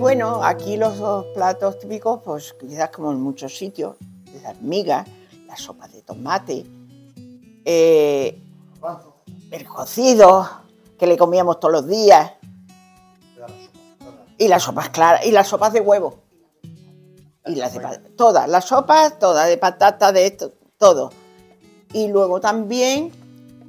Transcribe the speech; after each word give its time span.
bueno, 0.00 0.42
aquí 0.42 0.76
los 0.76 0.98
dos 0.98 1.26
platos 1.34 1.78
típicos, 1.78 2.20
pues 2.24 2.54
quizás 2.58 2.88
como 2.90 3.12
en 3.12 3.20
muchos 3.20 3.56
sitios, 3.56 3.96
las 4.42 4.60
migas, 4.60 5.06
la 5.46 5.56
sopa 5.56 5.86
de 5.88 6.02
tomate, 6.02 6.66
eh, 7.64 8.42
el 9.50 9.68
cocido 9.68 10.48
que 10.98 11.06
le 11.06 11.16
comíamos 11.18 11.60
todos 11.60 11.72
los 11.72 11.86
días, 11.86 12.32
y 14.38 14.48
las 14.48 14.62
sopas 14.62 14.88
claras, 14.88 15.26
y 15.26 15.32
las 15.32 15.46
sopas 15.46 15.72
de 15.74 15.80
huevo, 15.80 16.16
y 17.46 17.54
las 17.54 17.74
de 17.74 17.80
todas, 18.16 18.48
las 18.48 18.64
sopas, 18.64 19.18
todas, 19.18 19.48
de 19.48 19.58
patata, 19.58 20.12
de 20.12 20.26
esto, 20.26 20.54
todo. 20.78 21.10
Y 21.92 22.08
luego 22.08 22.40
también, 22.40 23.10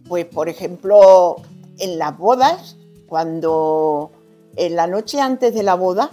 pues 0.08 0.26
por 0.26 0.50
ejemplo, 0.50 1.38
en 1.80 1.98
las 1.98 2.18
bodas, 2.18 2.78
cuando 3.08 4.12
en 4.56 4.76
la 4.76 4.88
noche 4.88 5.20
antes 5.20 5.54
de 5.54 5.64
la 5.64 5.76
boda, 5.76 6.12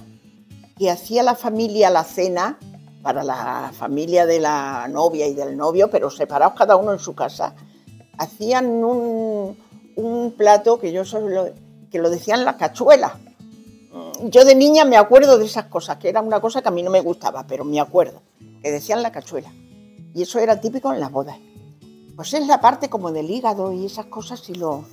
que 0.79 0.91
hacía 0.91 1.23
la 1.23 1.35
familia 1.35 1.91
la 1.91 2.05
cena, 2.05 2.59
para 3.03 3.23
la 3.25 3.73
familia 3.73 4.27
de 4.27 4.41
la 4.41 4.89
novia 4.89 5.27
y 5.27 5.35
del 5.35 5.57
novio, 5.57 5.91
pero 5.91 6.11
separados 6.11 6.55
cada 6.57 6.77
uno 6.77 6.93
en 6.93 6.99
su 6.99 7.15
casa, 7.15 7.55
hacían 8.19 8.67
un, 8.85 9.57
plato 10.37 10.79
que 10.79 10.93
yo 10.93 11.05
solo, 11.05 11.49
que 11.91 11.99
lo 11.99 12.11
decían 12.11 12.45
la 12.45 12.57
cachuela. 12.57 13.19
Yo 14.25 14.45
de 14.45 14.55
niña 14.55 14.85
me 14.85 14.97
acuerdo 14.97 15.39
de 15.39 15.47
esas 15.47 15.67
cosas, 15.67 15.97
que 15.97 16.09
era 16.09 16.21
una 16.21 16.41
cosa 16.41 16.63
que 16.63 16.69
a 16.69 16.73
mí 16.73 16.83
no 16.83 16.91
me 16.91 17.01
gustaba, 17.01 17.47
pero 17.47 17.65
me 17.65 17.81
acuerdo, 17.81 18.23
que 18.63 18.71
decían 18.71 19.03
la 19.03 19.13
cachuela. 19.13 19.53
Y 20.15 20.23
eso 20.23 20.39
era 20.39 20.61
típico 20.61 20.93
en 20.93 21.01
las 21.01 21.11
bodas. 21.11 21.39
Pues 22.19 22.35
es 22.35 22.49
la 22.49 22.61
parte 22.61 22.91
como 22.91 23.13
del 23.13 23.31
hígado 23.31 23.73
y 23.73 23.87
esas 23.87 24.07
cosas 24.07 24.51
y 24.51 24.55
lo... 24.55 24.85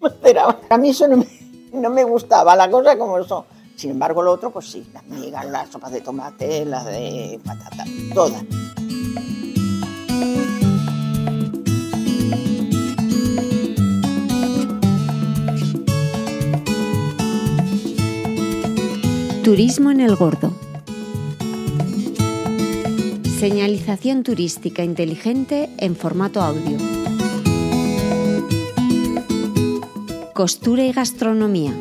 Pero 0.20 0.56
a 0.68 0.76
mí 0.78 0.88
eso 0.90 1.06
no 1.06 1.90
me, 1.90 2.02
gustaba, 2.02 2.56
la 2.56 2.68
cosa 2.68 2.98
como 2.98 3.22
son. 3.22 3.44
Sin 3.76 3.92
embargo, 3.92 4.20
lo 4.20 4.32
otro, 4.32 4.50
pues 4.50 4.68
sí, 4.68 4.84
las 4.92 5.06
migas, 5.06 5.48
las 5.48 5.68
sopas 5.68 5.92
de 5.92 6.00
tomate, 6.00 6.64
las 6.64 6.86
de 6.86 7.38
patata, 7.44 7.84
todas. 8.12 8.42
Turismo 19.44 19.92
en 19.92 20.00
el 20.00 20.16
Gordo 20.16 20.52
Señalización 23.40 24.22
turística 24.22 24.84
inteligente 24.84 25.70
en 25.78 25.96
formato 25.96 26.42
audio. 26.42 26.76
Costura 30.34 30.84
y 30.84 30.92
gastronomía. 30.92 31.72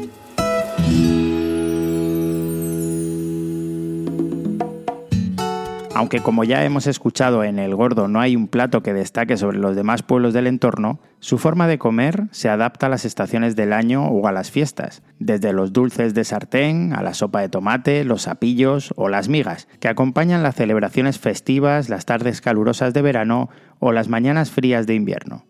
Aunque 5.99 6.23
como 6.23 6.45
ya 6.45 6.63
hemos 6.63 6.87
escuchado 6.87 7.43
en 7.43 7.59
El 7.59 7.75
Gordo 7.75 8.07
no 8.07 8.21
hay 8.21 8.37
un 8.37 8.47
plato 8.47 8.81
que 8.81 8.93
destaque 8.93 9.35
sobre 9.35 9.57
los 9.57 9.75
demás 9.75 10.01
pueblos 10.01 10.33
del 10.33 10.47
entorno, 10.47 10.99
su 11.19 11.37
forma 11.37 11.67
de 11.67 11.77
comer 11.77 12.29
se 12.31 12.47
adapta 12.47 12.85
a 12.85 12.89
las 12.89 13.03
estaciones 13.03 13.57
del 13.57 13.73
año 13.73 14.07
o 14.07 14.25
a 14.25 14.31
las 14.31 14.49
fiestas, 14.49 15.01
desde 15.19 15.51
los 15.51 15.73
dulces 15.73 16.13
de 16.13 16.23
sartén 16.23 16.93
a 16.93 17.03
la 17.03 17.13
sopa 17.13 17.41
de 17.41 17.49
tomate, 17.49 18.05
los 18.05 18.21
sapillos 18.21 18.93
o 18.95 19.09
las 19.09 19.27
migas, 19.27 19.67
que 19.81 19.89
acompañan 19.89 20.41
las 20.41 20.55
celebraciones 20.55 21.19
festivas, 21.19 21.89
las 21.89 22.05
tardes 22.05 22.39
calurosas 22.39 22.93
de 22.93 23.01
verano 23.01 23.49
o 23.79 23.91
las 23.91 24.07
mañanas 24.07 24.51
frías 24.51 24.87
de 24.87 24.93
invierno. 24.93 25.43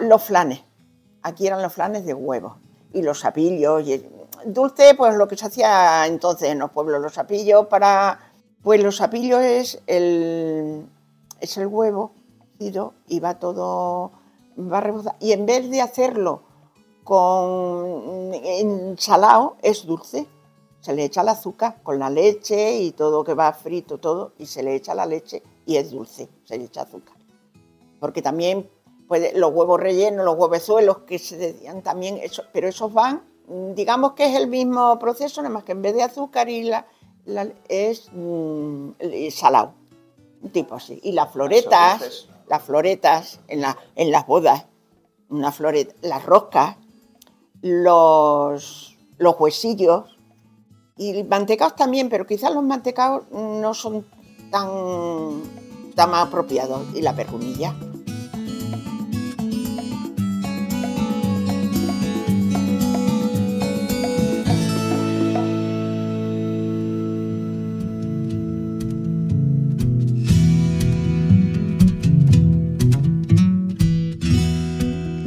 Los 0.00 0.24
flanes. 0.24 0.64
Aquí 1.22 1.46
eran 1.46 1.60
los 1.60 1.74
flanes 1.74 2.06
de 2.06 2.14
huevo 2.14 2.56
y 2.94 3.02
los 3.02 3.20
sapillos. 3.20 3.84
Dulce, 4.46 4.94
pues 4.96 5.14
lo 5.14 5.28
que 5.28 5.36
se 5.36 5.44
hacía 5.44 6.06
entonces 6.06 6.48
en 6.48 6.58
los 6.58 6.70
pueblos, 6.70 7.02
los 7.02 7.12
sapillos 7.12 7.66
para 7.66 8.27
pues 8.68 8.82
los 8.82 8.96
sapillos 8.96 9.40
es 9.40 9.80
el, 9.86 10.86
es 11.40 11.56
el 11.56 11.68
huevo 11.68 12.12
y 12.58 13.18
va 13.18 13.38
todo, 13.38 14.12
va 14.58 15.16
Y 15.20 15.32
en 15.32 15.46
vez 15.46 15.70
de 15.70 15.80
hacerlo 15.80 16.42
con 17.02 18.34
ensalado, 18.34 19.56
es 19.62 19.86
dulce. 19.86 20.26
Se 20.82 20.92
le 20.92 21.04
echa 21.04 21.22
el 21.22 21.30
azúcar 21.30 21.82
con 21.82 21.98
la 21.98 22.10
leche 22.10 22.76
y 22.76 22.90
todo 22.90 23.24
que 23.24 23.32
va 23.32 23.54
frito, 23.54 23.96
todo, 23.96 24.32
y 24.36 24.44
se 24.44 24.62
le 24.62 24.74
echa 24.74 24.94
la 24.94 25.06
leche 25.06 25.42
y 25.64 25.76
es 25.76 25.90
dulce, 25.90 26.28
se 26.44 26.58
le 26.58 26.64
echa 26.64 26.82
azúcar. 26.82 27.16
Porque 27.98 28.20
también 28.20 28.68
los 29.34 29.50
huevos 29.50 29.80
rellenos, 29.80 30.26
los 30.26 30.36
huevezuelos 30.36 30.98
que 31.06 31.18
se 31.18 31.38
decían 31.38 31.80
también, 31.80 32.18
eso, 32.18 32.42
pero 32.52 32.68
esos 32.68 32.92
van, 32.92 33.22
digamos 33.74 34.12
que 34.12 34.26
es 34.26 34.36
el 34.36 34.46
mismo 34.46 34.98
proceso, 34.98 35.40
nada 35.40 35.54
más 35.54 35.64
que 35.64 35.72
en 35.72 35.80
vez 35.80 35.94
de 35.94 36.02
azúcar 36.02 36.50
y 36.50 36.64
la, 36.64 36.86
es 37.68 38.10
mm, 38.12 38.90
salado, 39.30 39.74
un 40.42 40.50
tipo 40.50 40.74
así. 40.74 41.00
Y 41.02 41.12
las 41.12 41.32
floretas, 41.32 42.28
las 42.48 42.62
floretas 42.62 43.40
en, 43.48 43.60
la, 43.60 43.76
en 43.96 44.10
las 44.10 44.26
bodas, 44.26 44.66
una 45.28 45.52
floreta, 45.52 45.94
las 46.02 46.24
roscas, 46.24 46.76
los, 47.62 48.96
los 49.18 49.34
huesillos 49.38 50.18
y 50.96 51.22
mantecados 51.24 51.76
también, 51.76 52.08
pero 52.08 52.26
quizás 52.26 52.52
los 52.52 52.64
mantecados 52.64 53.30
no 53.30 53.74
son 53.74 54.06
tan, 54.50 55.42
tan 55.94 56.14
apropiados. 56.14 56.82
Y 56.94 57.02
la 57.02 57.14
perjunilla. 57.14 57.74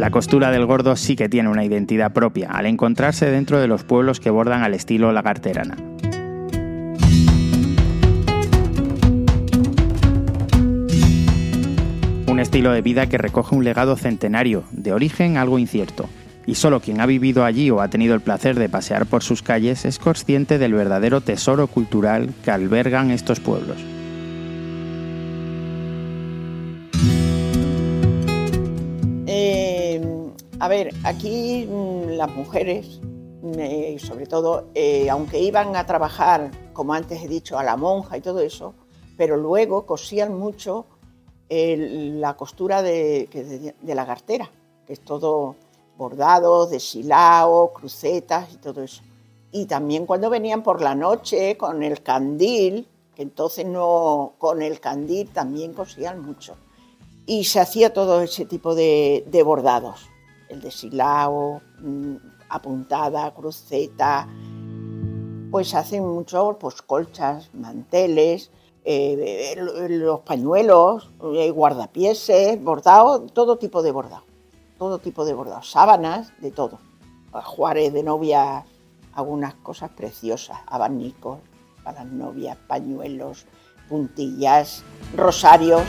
La 0.01 0.09
costura 0.09 0.49
del 0.49 0.65
gordo 0.65 0.95
sí 0.95 1.15
que 1.15 1.29
tiene 1.29 1.49
una 1.49 1.63
identidad 1.63 2.11
propia, 2.11 2.49
al 2.49 2.65
encontrarse 2.65 3.29
dentro 3.29 3.59
de 3.61 3.67
los 3.67 3.83
pueblos 3.83 4.19
que 4.19 4.31
bordan 4.31 4.63
al 4.63 4.73
estilo 4.73 5.11
lagarterana. 5.11 5.77
Un 12.25 12.39
estilo 12.39 12.71
de 12.71 12.81
vida 12.81 13.05
que 13.09 13.19
recoge 13.19 13.53
un 13.53 13.63
legado 13.63 13.95
centenario, 13.95 14.63
de 14.71 14.91
origen 14.91 15.37
algo 15.37 15.59
incierto, 15.59 16.09
y 16.47 16.55
solo 16.55 16.79
quien 16.79 16.99
ha 16.99 17.05
vivido 17.05 17.45
allí 17.45 17.69
o 17.69 17.79
ha 17.79 17.89
tenido 17.89 18.15
el 18.15 18.21
placer 18.21 18.57
de 18.57 18.69
pasear 18.69 19.05
por 19.05 19.21
sus 19.21 19.43
calles 19.43 19.85
es 19.85 19.99
consciente 19.99 20.57
del 20.57 20.73
verdadero 20.73 21.21
tesoro 21.21 21.67
cultural 21.67 22.33
que 22.43 22.49
albergan 22.49 23.11
estos 23.11 23.39
pueblos. 23.39 23.77
A 30.61 30.67
ver, 30.67 30.93
aquí 31.03 31.65
mm, 31.67 32.09
las 32.09 32.29
mujeres, 32.35 33.01
mm, 33.41 33.97
sobre 33.97 34.27
todo, 34.27 34.67
eh, 34.75 35.09
aunque 35.09 35.39
iban 35.39 35.75
a 35.75 35.87
trabajar, 35.87 36.51
como 36.71 36.93
antes 36.93 37.23
he 37.23 37.27
dicho, 37.27 37.57
a 37.57 37.63
la 37.63 37.77
monja 37.77 38.15
y 38.15 38.21
todo 38.21 38.41
eso, 38.41 38.75
pero 39.17 39.37
luego 39.37 39.87
cosían 39.87 40.37
mucho 40.37 40.85
la 41.49 42.37
costura 42.37 42.83
de, 42.83 43.27
la 43.83 44.05
cartera, 44.05 44.51
que 44.85 44.93
es 44.93 44.99
todo 44.99 45.55
bordado, 45.97 46.67
deshilado, 46.67 47.73
crucetas 47.73 48.53
y 48.53 48.57
todo 48.57 48.83
eso. 48.83 49.01
Y 49.51 49.65
también 49.65 50.05
cuando 50.05 50.29
venían 50.29 50.61
por 50.61 50.79
la 50.79 50.93
noche 50.93 51.57
con 51.57 51.81
el 51.81 52.03
candil, 52.03 52.87
que 53.15 53.23
entonces 53.23 53.65
no, 53.65 54.35
con 54.37 54.61
el 54.61 54.79
candil 54.79 55.27
también 55.29 55.73
cosían 55.73 56.21
mucho. 56.21 56.55
Y 57.25 57.45
se 57.45 57.59
hacía 57.59 57.91
todo 57.91 58.21
ese 58.21 58.45
tipo 58.45 58.75
de 58.75 59.43
bordados 59.43 60.10
el 60.51 60.61
de 60.61 60.71
silao, 60.71 61.61
mm, 61.79 62.15
apuntada, 62.49 63.33
cruceta, 63.33 64.27
pues 65.49 65.73
hacen 65.73 66.05
mucho 66.07 66.57
pues 66.59 66.81
colchas, 66.81 67.49
manteles, 67.53 68.51
eh, 68.83 69.55
los 69.89 70.21
pañuelos, 70.21 71.11
eh, 71.35 71.51
guardapieses, 71.51 72.61
bordado, 72.61 73.21
todo 73.21 73.57
tipo 73.57 73.81
de 73.81 73.91
bordado, 73.91 74.23
todo 74.77 74.99
tipo 74.99 75.25
de 75.25 75.33
bordado, 75.33 75.61
sábanas, 75.63 76.33
de 76.39 76.51
todo. 76.51 76.79
Juárez 77.31 77.93
de 77.93 78.03
novia, 78.03 78.65
algunas 79.13 79.53
cosas 79.55 79.89
preciosas, 79.91 80.57
abanicos 80.67 81.39
para 81.83 82.03
las 82.03 82.11
novias, 82.11 82.57
pañuelos, 82.67 83.45
puntillas, 83.87 84.83
rosarios. 85.15 85.83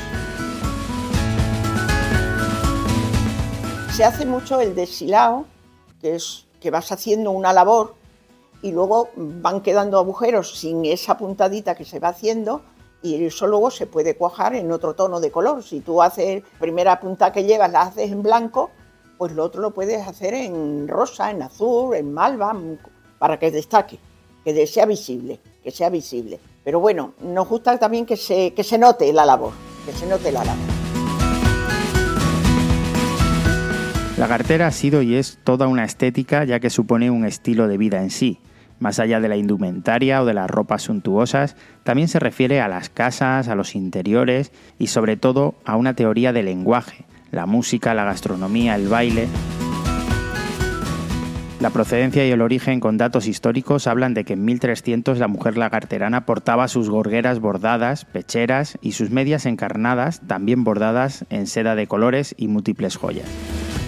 Se 3.95 4.05
hace 4.05 4.25
mucho 4.25 4.59
el 4.59 4.75
deshilado, 4.75 5.45
que 6.01 6.15
es 6.15 6.47
que 6.61 6.71
vas 6.71 6.91
haciendo 6.93 7.31
una 7.31 7.53
labor 7.53 7.95
y 8.63 8.73
luego 8.73 9.11
van 9.17 9.61
quedando 9.61 9.99
agujeros 9.99 10.59
sin 10.59 10.87
esa 10.87 11.19
puntadita 11.19 11.75
que 11.75 11.85
se 11.85 11.99
va 11.99 12.09
haciendo 12.09 12.63
y 13.03 13.23
eso 13.23 13.47
luego 13.47 13.71
se 13.71 13.87
puede 13.87 14.17
cuajar 14.17 14.55
en 14.55 14.73
otro 14.73 14.95
tono 14.95 15.21
de 15.21 15.31
color. 15.31 15.63
Si 15.63 15.81
tú 15.81 16.01
haces 16.01 16.43
primera 16.59 17.01
punta 17.01 17.33
que 17.33 17.45
llevas, 17.45 17.71
la 17.71 17.83
haces 17.83 18.11
en 18.11 18.23
blanco, 18.23 18.71
pues 19.19 19.33
lo 19.33 19.45
otro 19.45 19.61
lo 19.61 19.73
puedes 19.73 20.09
hacer 20.09 20.33
en 20.33 20.89
rosa, 20.89 21.31
en 21.31 21.43
azul, 21.43 21.95
en 21.95 22.15
malva, 22.15 22.57
para 23.19 23.39
que 23.39 23.51
destaque, 23.51 23.99
que 24.43 24.67
sea 24.67 24.87
visible, 24.87 25.39
que 25.63 25.71
sea 25.71 25.91
visible. 25.91 26.41
Pero 26.65 26.81
bueno, 26.81 27.13
nos 27.21 27.47
gusta 27.47 27.79
también 27.79 28.07
que 28.07 28.17
se, 28.17 28.55
que 28.55 28.65
se 28.65 28.79
note 28.79 29.13
la 29.13 29.27
labor, 29.27 29.53
que 29.85 29.93
se 29.93 30.07
note 30.07 30.33
la 30.33 30.45
labor. 30.45 30.72
La 34.23 34.29
cartera 34.29 34.69
ha 34.69 34.71
sido 34.71 35.03
y 35.03 35.17
es 35.17 35.41
toda 35.43 35.67
una 35.67 35.83
estética 35.83 36.45
ya 36.45 36.61
que 36.61 36.71
supone 36.71 37.11
un 37.11 37.25
estilo 37.25 37.67
de 37.67 37.77
vida 37.77 38.01
en 38.03 38.11
sí. 38.11 38.39
Más 38.79 39.01
allá 39.01 39.19
de 39.19 39.29
la 39.29 39.37
indumentaria 39.37 40.23
o 40.23 40.25
de 40.25 40.33
las 40.33 40.49
ropas 40.49 40.83
suntuosas, 40.83 41.57
también 41.83 42.07
se 42.07 42.21
refiere 42.21 42.61
a 42.61 42.69
las 42.69 42.89
casas, 42.89 43.49
a 43.49 43.57
los 43.57 43.75
interiores 43.75 44.53
y 44.79 44.87
sobre 44.87 45.17
todo 45.17 45.57
a 45.65 45.75
una 45.75 45.95
teoría 45.95 46.33
de 46.33 46.45
lenguaje, 46.45 47.05
la 47.33 47.47
música, 47.47 47.95
la 47.95 48.05
gastronomía, 48.05 48.77
el 48.77 48.87
baile. 48.87 49.27
La 51.59 51.71
procedencia 51.71 52.25
y 52.25 52.31
el 52.31 52.43
origen 52.43 52.79
con 52.79 52.99
datos 52.99 53.27
históricos 53.27 53.89
hablan 53.89 54.15
de 54.15 54.23
que 54.23 54.35
en 54.35 54.45
1300 54.45 55.19
la 55.19 55.27
mujer 55.27 55.59
lagarterana 55.59 56.27
portaba 56.27 56.69
sus 56.69 56.89
gorgueras 56.89 57.41
bordadas, 57.41 58.05
pecheras 58.05 58.79
y 58.81 58.93
sus 58.93 59.11
medias 59.11 59.47
encarnadas, 59.47 60.21
también 60.29 60.63
bordadas 60.63 61.25
en 61.29 61.49
seda 61.49 61.75
de 61.75 61.89
colores 61.89 62.37
y 62.39 62.47
múltiples 62.47 62.95
joyas. 62.95 63.27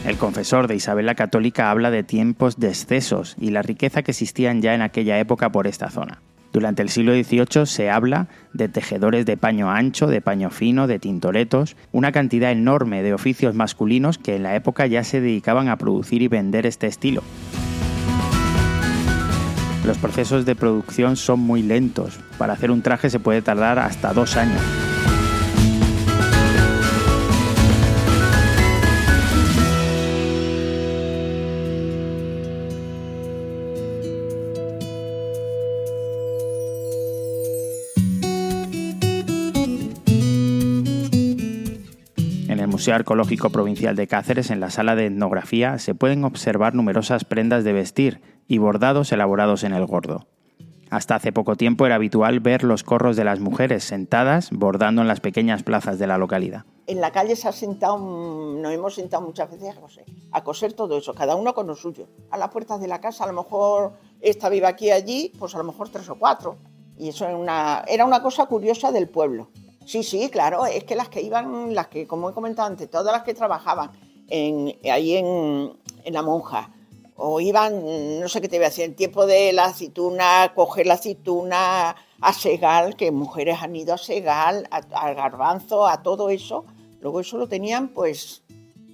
El 0.04 0.18
confesor 0.18 0.68
de 0.68 0.74
Isabel 0.74 1.06
la 1.06 1.14
Católica 1.14 1.70
habla 1.70 1.90
de 1.90 2.02
tiempos 2.02 2.58
de 2.58 2.68
excesos 2.68 3.36
y 3.40 3.50
la 3.50 3.62
riqueza 3.62 4.02
que 4.02 4.10
existían 4.10 4.60
ya 4.60 4.74
en 4.74 4.82
aquella 4.82 5.18
época 5.18 5.50
por 5.50 5.66
esta 5.66 5.90
zona. 5.90 6.20
Durante 6.52 6.82
el 6.82 6.90
siglo 6.90 7.14
XVIII 7.14 7.64
se 7.64 7.90
habla 7.90 8.28
de 8.52 8.68
tejedores 8.68 9.24
de 9.24 9.38
paño 9.38 9.70
ancho, 9.70 10.06
de 10.06 10.20
paño 10.20 10.50
fino, 10.50 10.86
de 10.86 10.98
tintoretos, 10.98 11.74
una 11.90 12.12
cantidad 12.12 12.52
enorme 12.52 13.02
de 13.02 13.14
oficios 13.14 13.54
masculinos 13.54 14.18
que 14.18 14.36
en 14.36 14.42
la 14.42 14.54
época 14.54 14.86
ya 14.86 15.02
se 15.04 15.22
dedicaban 15.22 15.68
a 15.68 15.78
producir 15.78 16.20
y 16.20 16.28
vender 16.28 16.66
este 16.66 16.86
estilo. 16.86 17.22
Los 19.86 19.96
procesos 19.98 20.44
de 20.44 20.54
producción 20.54 21.16
son 21.16 21.40
muy 21.40 21.62
lentos. 21.62 22.20
Para 22.36 22.52
hacer 22.52 22.70
un 22.70 22.82
traje 22.82 23.08
se 23.08 23.20
puede 23.20 23.42
tardar 23.42 23.78
hasta 23.78 24.12
dos 24.12 24.36
años. 24.36 24.60
Museo 42.66 42.94
Arqueológico 42.94 43.50
Provincial 43.50 43.96
de 43.96 44.06
Cáceres, 44.06 44.50
en 44.50 44.60
la 44.60 44.70
sala 44.70 44.94
de 44.96 45.06
etnografía, 45.06 45.78
se 45.78 45.94
pueden 45.94 46.24
observar 46.24 46.74
numerosas 46.74 47.24
prendas 47.24 47.64
de 47.64 47.72
vestir 47.72 48.20
y 48.46 48.58
bordados 48.58 49.12
elaborados 49.12 49.64
en 49.64 49.72
el 49.72 49.86
gordo. 49.86 50.26
Hasta 50.90 51.16
hace 51.16 51.32
poco 51.32 51.56
tiempo 51.56 51.86
era 51.86 51.96
habitual 51.96 52.40
ver 52.40 52.62
los 52.62 52.84
corros 52.84 53.16
de 53.16 53.24
las 53.24 53.40
mujeres 53.40 53.82
sentadas 53.84 54.50
bordando 54.52 55.02
en 55.02 55.08
las 55.08 55.20
pequeñas 55.20 55.62
plazas 55.62 55.98
de 55.98 56.06
la 56.06 56.18
localidad. 56.18 56.66
En 56.86 57.00
la 57.00 57.10
calle 57.10 57.34
se 57.34 57.48
ha 57.48 57.52
sentado, 57.52 57.98
nos 57.98 58.72
hemos 58.72 58.94
sentado 58.94 59.26
muchas 59.26 59.50
veces 59.50 59.76
a 59.76 59.80
coser, 59.80 60.04
a 60.30 60.44
coser 60.44 60.72
todo 60.74 60.98
eso, 60.98 61.14
cada 61.14 61.34
uno 61.34 61.54
con 61.54 61.66
lo 61.66 61.74
suyo. 61.74 62.06
A 62.30 62.38
las 62.38 62.50
puertas 62.50 62.80
de 62.80 62.86
la 62.86 63.00
casa, 63.00 63.24
a 63.24 63.26
lo 63.26 63.32
mejor 63.32 63.94
esta 64.20 64.48
vive 64.48 64.66
aquí 64.66 64.90
allí, 64.90 65.32
pues 65.38 65.54
a 65.54 65.58
lo 65.58 65.64
mejor 65.64 65.88
tres 65.88 66.08
o 66.10 66.16
cuatro. 66.16 66.58
Y 66.96 67.08
eso 67.08 67.26
era 67.26 68.04
una 68.04 68.22
cosa 68.22 68.46
curiosa 68.46 68.92
del 68.92 69.08
pueblo. 69.08 69.48
Sí, 69.84 70.02
sí, 70.02 70.30
claro, 70.30 70.64
es 70.66 70.84
que 70.84 70.96
las 70.96 71.08
que 71.08 71.20
iban, 71.20 71.74
las 71.74 71.88
que, 71.88 72.06
como 72.06 72.30
he 72.30 72.32
comentado 72.32 72.68
antes, 72.68 72.90
todas 72.90 73.12
las 73.12 73.22
que 73.22 73.34
trabajaban 73.34 73.90
en, 74.28 74.74
ahí 74.90 75.16
en, 75.16 75.76
la 76.06 76.22
monja, 76.22 76.70
o 77.16 77.40
iban, 77.40 78.20
no 78.20 78.28
sé 78.28 78.40
qué 78.40 78.48
te 78.48 78.56
voy 78.56 78.66
a 78.66 78.68
decir, 78.68 78.84
en 78.84 78.96
tiempo 78.96 79.26
de 79.26 79.52
la 79.52 79.66
aceituna, 79.66 80.52
coger 80.54 80.86
la 80.86 80.94
aceituna 80.94 81.94
a 82.20 82.32
Segal, 82.32 82.96
que 82.96 83.10
mujeres 83.10 83.58
han 83.60 83.76
ido 83.76 83.94
a 83.94 83.98
Segal, 83.98 84.66
al 84.70 85.14
garbanzo, 85.14 85.86
a 85.86 86.02
todo 86.02 86.30
eso, 86.30 86.64
luego 87.00 87.20
eso 87.20 87.36
lo 87.36 87.46
tenían, 87.46 87.88
pues, 87.88 88.42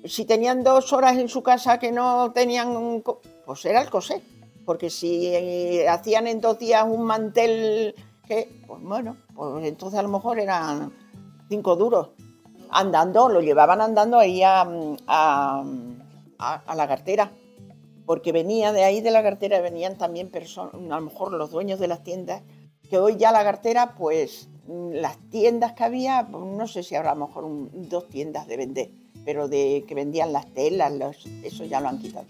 si 0.05 0.25
tenían 0.25 0.65
dos 0.65 0.93
horas 0.93 1.17
en 1.19 1.29
su 1.29 1.43
casa 1.43 1.79
que 1.79 1.93
no 1.93 2.33
tenían, 2.33 3.03
pues 3.47 3.65
era 3.65 3.81
el 3.81 3.91
coser, 3.91 4.23
porque 4.65 4.91
si 4.91 5.85
hacían 5.87 6.27
en 6.27 6.41
dos 6.41 6.59
días 6.59 6.85
un 6.85 7.05
mantel 7.05 7.95
pues 8.67 8.83
bueno, 8.83 9.17
pues 9.35 9.65
entonces 9.65 9.99
a 9.99 10.03
lo 10.03 10.09
mejor 10.09 10.39
eran 10.39 10.93
cinco 11.49 11.77
duros. 11.77 12.11
Andando, 12.71 13.29
lo 13.29 13.41
llevaban 13.41 13.81
andando 13.81 14.19
ahí 14.19 14.43
a, 14.45 14.65
la 16.39 16.89
cartera, 16.89 17.33
porque 18.07 18.31
venía 18.31 18.73
de 18.73 18.85
ahí 18.85 19.01
de 19.01 19.11
la 19.11 19.23
cartera, 19.23 19.61
venían 19.61 19.99
también 19.99 20.31
personas, 20.31 20.75
a 20.75 20.79
lo 20.79 21.01
mejor 21.01 21.33
los 21.33 21.51
dueños 21.51 21.81
de 21.81 21.89
las 21.89 22.05
tiendas, 22.05 22.43
que 22.89 22.99
hoy 22.99 23.17
ya 23.17 23.33
la 23.33 23.43
cartera, 23.43 23.95
pues 23.97 24.49
las 24.69 25.19
tiendas 25.31 25.73
que 25.73 25.85
había, 25.85 26.23
no 26.23 26.69
sé 26.69 26.85
si 26.85 26.95
habrá 26.95 27.13
a 27.13 27.15
lo 27.17 27.27
mejor 27.27 27.45
dos 27.89 28.09
tiendas 28.09 28.47
de 28.47 28.57
vender, 28.57 28.91
pero 29.25 29.49
de 29.49 29.85
que 29.89 29.95
vendían 29.97 30.33
las 30.33 30.47
telas, 30.55 30.93
eso 31.43 31.65
ya 31.65 31.81
lo 31.81 31.89
han 31.89 31.99
quitado. 31.99 32.27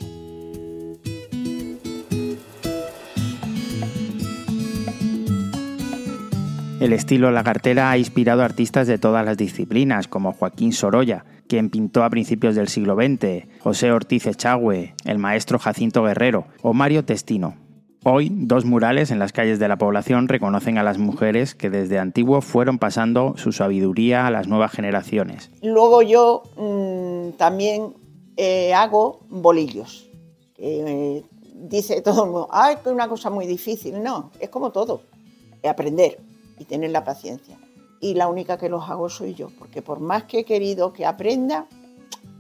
El 6.81 6.95
estilo 6.95 7.31
la 7.31 7.45
cartera 7.45 7.91
ha 7.91 7.99
inspirado 7.99 8.41
a 8.41 8.47
artistas 8.47 8.87
de 8.87 8.97
todas 8.97 9.23
las 9.23 9.37
disciplinas, 9.37 10.09
como 10.09 10.33
Joaquín 10.33 10.73
Sorolla, 10.73 11.27
quien 11.47 11.69
pintó 11.69 12.05
a 12.05 12.09
principios 12.09 12.55
del 12.55 12.69
siglo 12.69 12.97
XX, 12.97 13.61
José 13.61 13.93
Ortiz 13.93 14.27
Echagüe, 14.27 14.95
el 15.05 15.19
maestro 15.19 15.59
Jacinto 15.59 16.03
Guerrero 16.03 16.47
o 16.63 16.73
Mario 16.73 17.05
Testino. 17.05 17.55
Hoy, 18.03 18.31
dos 18.33 18.65
murales 18.65 19.11
en 19.11 19.19
las 19.19 19.33
calles 19.33 19.59
de 19.59 19.69
la 19.69 19.77
población 19.77 20.27
reconocen 20.27 20.79
a 20.79 20.83
las 20.83 20.97
mujeres 20.97 21.55
que 21.55 21.69
desde 21.69 21.99
antiguo 21.99 22.41
fueron 22.41 22.79
pasando 22.79 23.35
su 23.37 23.53
sabiduría 23.53 24.27
a 24.27 24.31
las 24.31 24.49
nuevas 24.49 24.73
generaciones. 24.73 25.51
Luego 25.63 26.01
yo 26.01 26.45
mm, 26.57 27.37
también 27.37 27.93
eh, 28.39 28.73
hago 28.73 29.21
bolillos. 29.29 30.09
Eh, 30.57 31.25
dice 31.57 32.01
todo 32.01 32.25
el 32.25 32.31
mundo, 32.31 32.49
ay, 32.51 32.77
es 32.83 32.91
una 32.91 33.07
cosa 33.07 33.29
muy 33.29 33.47
difícil. 33.47 34.03
No, 34.03 34.31
es 34.41 34.49
como 34.49 34.71
todo, 34.71 35.03
aprender 35.63 36.30
y 36.61 36.67
tener 36.67 36.91
la 36.91 37.03
paciencia. 37.03 37.59
Y 38.01 38.15
la 38.15 38.29
única 38.29 38.59
que 38.59 38.69
los 38.69 38.89
hago 38.89 39.09
soy 39.09 39.35
yo, 39.35 39.49
porque 39.59 39.83
por 39.83 39.99
más 39.99 40.25
que 40.25 40.41
he 40.41 40.45
querido 40.45 40.93
que 40.93 41.07
aprenda, 41.07 41.67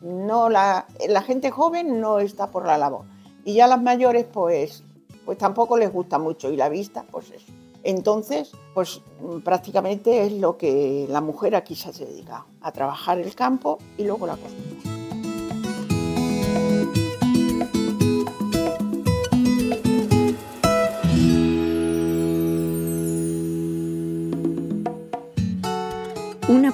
no 0.02 0.48
la, 0.48 0.86
la 1.08 1.22
gente 1.22 1.50
joven 1.50 2.00
no 2.00 2.20
está 2.20 2.50
por 2.50 2.66
la 2.66 2.78
labor. 2.78 3.06
Y 3.44 3.54
ya 3.54 3.66
las 3.66 3.82
mayores, 3.82 4.26
pues, 4.30 4.84
pues 5.24 5.38
tampoco 5.38 5.76
les 5.76 5.92
gusta 5.92 6.18
mucho. 6.18 6.50
Y 6.50 6.56
la 6.56 6.68
vista, 6.68 7.04
pues 7.10 7.30
eso. 7.30 7.52
Entonces, 7.82 8.52
pues 8.74 9.00
prácticamente 9.42 10.26
es 10.26 10.32
lo 10.32 10.58
que 10.58 11.06
la 11.08 11.22
mujer 11.22 11.54
aquí 11.54 11.74
se 11.74 11.88
ha 11.88 11.92
dedicado, 11.92 12.44
a 12.60 12.72
trabajar 12.72 13.18
el 13.18 13.34
campo 13.34 13.78
y 13.96 14.04
luego 14.04 14.26
la 14.26 14.36
costura. 14.36 14.89